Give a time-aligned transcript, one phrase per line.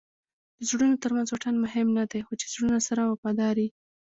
[0.57, 3.69] د زړونو ترمنځ واټن مهم نه دئ؛ خو چي زړونه سره وفادار يي.